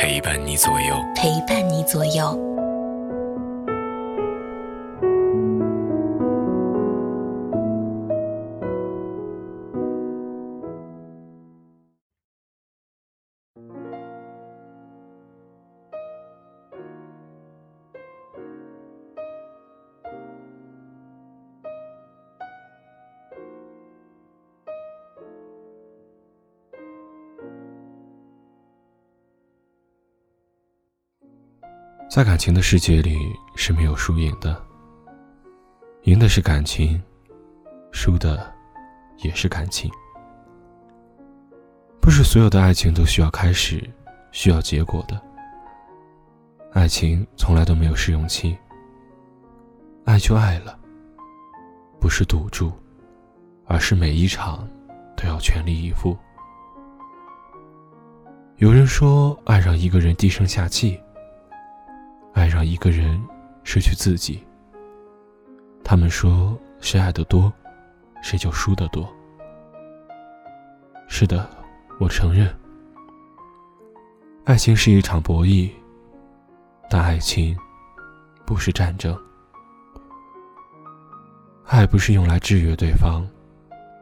[0.00, 1.04] 陪伴你左右。
[1.14, 2.49] 陪伴你左右。
[32.10, 33.16] 在感情的世界里
[33.54, 34.60] 是没有输赢的，
[36.02, 37.00] 赢的是感情，
[37.92, 38.52] 输的
[39.18, 39.88] 也是感情。
[42.00, 43.88] 不是所有的爱情都需要开始，
[44.32, 45.22] 需要结果的。
[46.72, 48.58] 爱情从来都没有试用期，
[50.04, 50.76] 爱就爱了，
[52.00, 52.72] 不是赌注，
[53.66, 54.68] 而是每一场
[55.16, 56.18] 都要全力以赴。
[58.56, 61.00] 有人说，爱让一个人低声下气，
[62.32, 63.20] 爱让一个人
[63.64, 64.42] 失去自己。
[65.84, 67.52] 他们说，谁爱得多，
[68.22, 69.08] 谁就输得多。
[71.08, 71.48] 是的，
[71.98, 72.54] 我承认，
[74.44, 75.70] 爱情是一场博弈，
[76.88, 77.56] 但爱情
[78.46, 79.18] 不是战争。
[81.66, 83.26] 爱不是用来制约对方，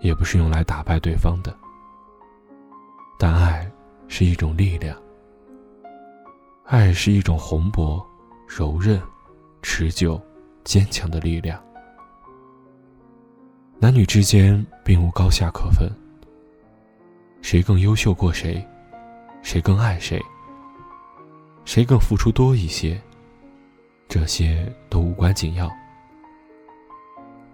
[0.00, 1.56] 也不是用来打败对方的，
[3.18, 3.70] 但爱。
[4.08, 4.96] 是一种力量，
[6.64, 8.06] 爱是一种宏博、
[8.46, 9.00] 柔韧、
[9.62, 10.20] 持久、
[10.64, 11.62] 坚强的力量。
[13.78, 15.90] 男女之间并无高下可分，
[17.42, 18.66] 谁更优秀过谁，
[19.42, 20.20] 谁更爱谁，
[21.64, 23.00] 谁更付出多一些，
[24.08, 25.70] 这些都无关紧要。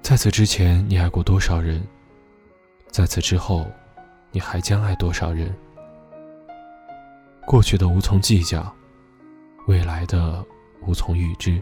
[0.00, 1.82] 在此之前，你爱过多少人？
[2.88, 3.66] 在此之后，
[4.30, 5.52] 你还将爱多少人？
[7.46, 8.72] 过去的无从计较，
[9.66, 10.44] 未来的
[10.86, 11.60] 无从预知。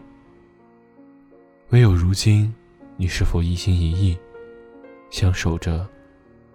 [1.70, 2.52] 唯有如今，
[2.96, 4.18] 你是否一心一意，
[5.10, 5.88] 相守着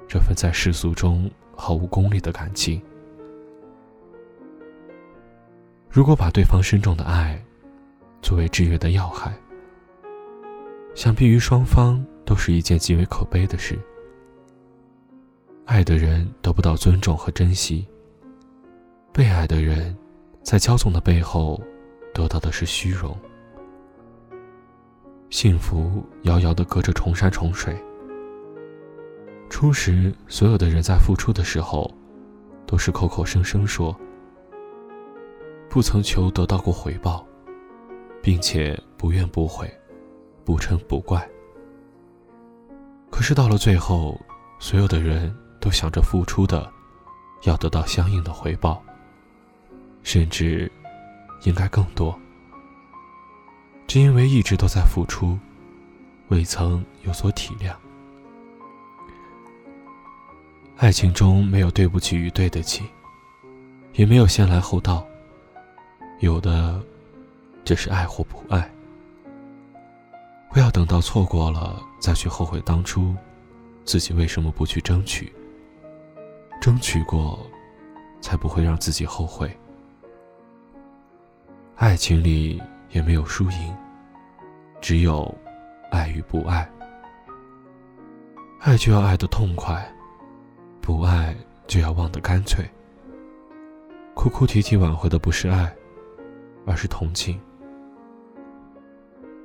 [0.08, 2.82] 这份在世俗中毫无功利的感情？
[5.90, 7.42] 如果把对方深重的爱
[8.22, 9.34] 作为制约的要害，
[10.94, 13.80] 想必于双方都是一件极为可悲的事。
[15.66, 17.88] 爱的人得不到尊重和珍惜。
[19.14, 19.96] 被爱的人，
[20.44, 21.62] 在骄纵的背后，
[22.16, 23.16] 得到的是虚荣。
[25.30, 27.78] 幸福遥遥的隔着重山重水。
[29.50, 31.94] 初时，所有的人在付出的时候，
[32.66, 33.94] 都是口口声声说，
[35.70, 37.26] 不曾求得到过回报，
[38.22, 39.70] 并且不怨不悔，
[40.46, 41.30] 不嗔不怪。
[43.12, 44.18] 可是到了最后，
[44.58, 46.72] 所有的人都想着付出的，
[47.44, 48.82] 要得到相应的回报。
[50.02, 50.72] 甚至，
[51.44, 52.18] 应该更多。
[53.88, 55.38] 只因为一直都在付出，
[56.30, 57.74] 未曾有所体谅。
[60.78, 62.84] 爱情中没有对不起与对得起，
[63.94, 65.06] 也没有先来后到。
[66.20, 66.82] 有的，
[67.64, 68.70] 只是爱或不爱。
[70.52, 73.16] 不要等到错过了再去后悔当初，
[73.84, 75.32] 自己为什么不去争取。
[76.60, 77.46] 争取过，
[78.22, 79.56] 才不会让自己后悔。
[81.78, 83.76] 爱情里也没有输赢，
[84.80, 85.34] 只有
[85.92, 86.68] 爱与不爱。
[88.62, 89.86] 爱就要爱得痛快，
[90.82, 91.36] 不爱
[91.68, 92.66] 就要忘得干脆。
[94.14, 95.76] 哭哭啼啼挽回的不是爱，
[96.66, 97.38] 而是同情。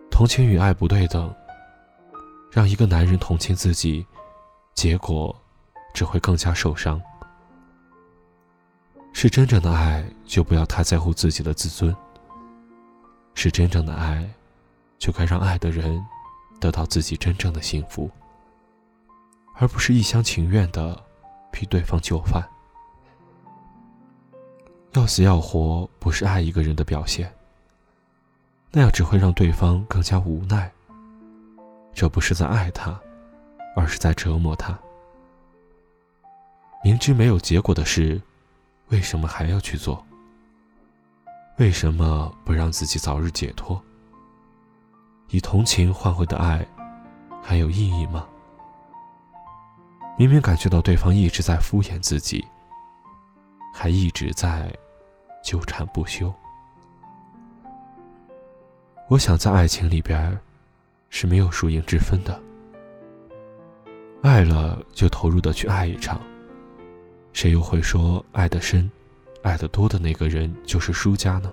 [0.09, 1.35] 同情与爱不对等，
[2.49, 4.07] 让一个男人同情自己，
[4.75, 5.35] 结果
[5.93, 7.03] 只会更加受伤。
[9.13, 11.95] 是真正的爱，就不要太在乎自己的自尊。
[13.43, 14.29] 是真正的爱，
[14.99, 16.05] 就该让爱的人
[16.61, 18.11] 得到自己真正的幸福，
[19.55, 21.03] 而不是一厢情愿的
[21.51, 22.47] 替对方就范。
[24.93, 27.33] 要死要活不是爱一个人的表现，
[28.73, 30.71] 那样只会让对方更加无奈。
[31.95, 33.01] 这不是在爱他，
[33.75, 34.79] 而是在折磨他。
[36.85, 38.21] 明知没有结果的事，
[38.89, 40.05] 为什么还要去做？
[41.61, 43.79] 为什么不让自己早日解脱？
[45.29, 46.67] 以同情换回的爱，
[47.43, 48.27] 还有意义吗？
[50.17, 52.43] 明明感觉到对方一直在敷衍自己，
[53.75, 54.75] 还一直在
[55.45, 56.33] 纠缠不休。
[59.11, 60.41] 我想在爱情里边，
[61.11, 62.41] 是没有输赢之分的。
[64.23, 66.19] 爱了就投入的去爱一场。
[67.35, 68.91] 谁又会说爱的深、
[69.43, 71.53] 爱的多的那个人就是输家呢？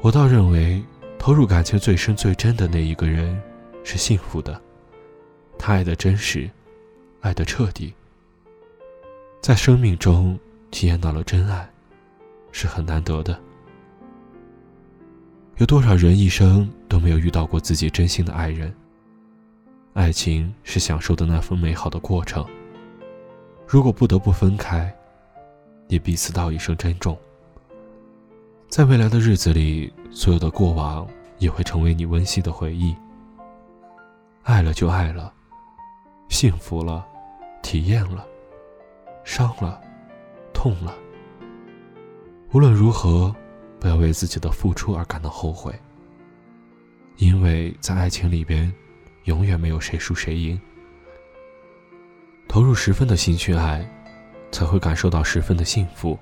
[0.00, 0.82] 我倒认为，
[1.18, 3.40] 投入感情最深、最真的那一个人
[3.84, 4.60] 是幸福的。
[5.58, 6.50] 他爱的真实，
[7.20, 7.94] 爱的彻底，
[9.40, 10.38] 在生命中
[10.70, 11.68] 体验到了真爱，
[12.50, 13.38] 是很难得的。
[15.58, 18.74] 有多少人一生都没有遇到过自己真心的爱人？
[19.92, 22.44] 爱情是享受的那份美好的过程。
[23.66, 24.92] 如果不得不分开，
[25.92, 27.18] 也彼此道一声珍重。
[28.68, 31.06] 在未来的日子里，所有的过往
[31.38, 32.96] 也会成为你温馨的回忆。
[34.42, 35.30] 爱了就爱了，
[36.30, 37.06] 幸福了，
[37.62, 38.26] 体验了，
[39.22, 39.78] 伤了，
[40.54, 40.94] 痛了。
[42.52, 43.34] 无论如何。
[43.78, 45.74] 不要为自己的付出而感到后悔，
[47.16, 48.72] 因为在爱情里边，
[49.24, 50.60] 永远没有谁输谁赢。
[52.46, 53.84] 投入十分的心去爱，
[54.52, 56.16] 才会感受到十分的幸福。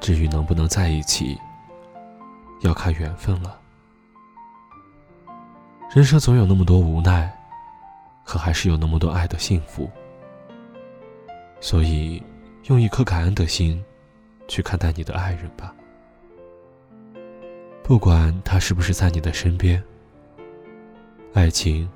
[0.00, 1.36] 至于能不能在一起，
[2.60, 3.60] 要看缘分了。
[5.94, 7.30] 人生总有那么多无奈，
[8.24, 9.90] 可还是有那么多爱的幸福。
[11.60, 12.22] 所以，
[12.64, 13.82] 用一颗感恩的心，
[14.46, 15.74] 去看待你的爱人吧。
[17.82, 19.82] 不管他是不是在你的身边，
[21.32, 21.88] 爱情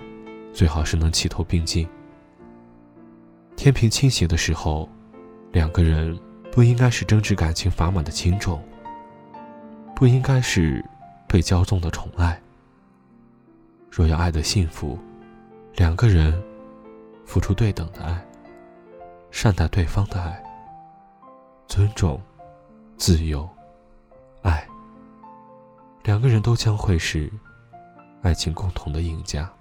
[0.52, 1.86] 最好是能齐头并进。
[3.62, 4.88] 天平倾斜的时候，
[5.52, 6.18] 两个人
[6.50, 8.58] 不应该是争执感情砝码的轻重，
[9.94, 10.82] 不应该是
[11.28, 12.40] 被骄纵的宠爱。
[13.90, 14.98] 若要爱的幸福，
[15.74, 16.42] 两个人
[17.26, 18.26] 付出对等的爱，
[19.30, 20.42] 善待对方的爱，
[21.66, 22.18] 尊重、
[22.96, 23.46] 自由、
[24.40, 24.66] 爱。
[26.04, 27.30] 两个人都将会是
[28.22, 29.52] 爱情共同的赢家。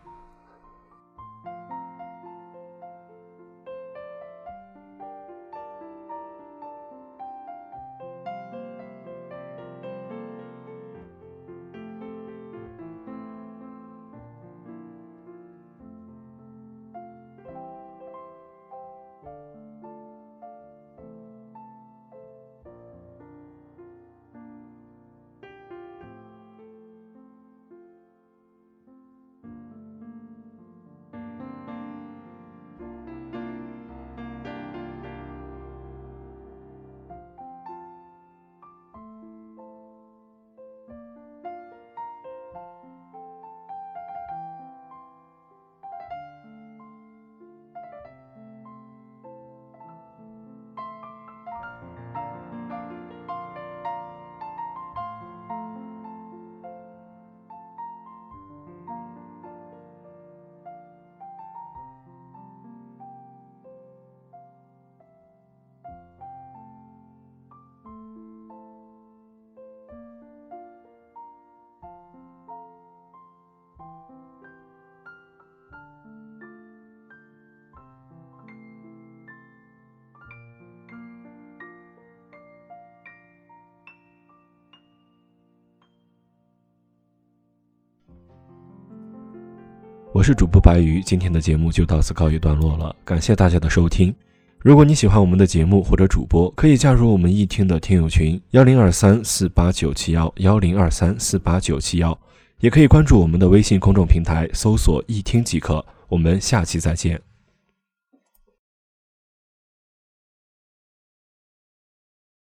[90.19, 94.13] 我是主播白鱼，今天的节目就到此告一段落了，感谢大家的收听。
[94.59, 102.19] 如果你喜欢我们的节目或者主播，可以加入我们一听的听友群幺零二三四八九七幺幺零二三四八九七幺，
[102.59, 105.85] 也可以关注我们的微信公众平台，搜索一听即可。
[106.09, 107.28] 我们下期再见。